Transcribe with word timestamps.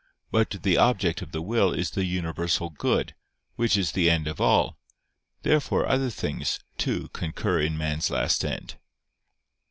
But 0.31 0.49
the 0.63 0.77
object 0.79 1.21
of 1.21 1.31
the 1.31 1.43
will 1.43 1.71
is 1.73 1.91
the 1.91 2.05
universal 2.05 2.71
good, 2.71 3.13
which 3.55 3.77
is 3.77 3.91
the 3.91 4.09
end 4.09 4.25
of 4.27 4.41
all. 4.41 4.79
Therefore 5.43 5.85
other 5.85 6.09
things, 6.09 6.59
too, 6.79 7.09
concur 7.09 7.59
in 7.59 7.77
man's 7.77 8.09
last 8.09 8.43
end. 8.43 8.77